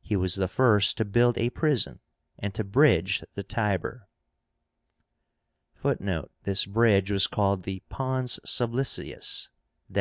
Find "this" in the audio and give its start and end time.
6.44-6.64